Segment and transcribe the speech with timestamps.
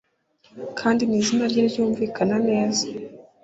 [0.79, 2.85] Kandi nizina rye ryumvikana neza